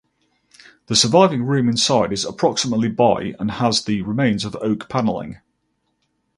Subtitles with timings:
[0.87, 5.37] The surviving room inside is approximately by and has the remains of oak panelling.